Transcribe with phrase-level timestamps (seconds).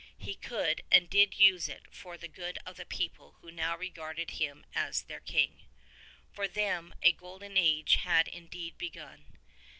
[0.17, 4.31] He could and did use it for the good of the people who now regarded
[4.31, 5.61] him as their King.
[6.33, 9.37] For them a Golden Age had indeed begun.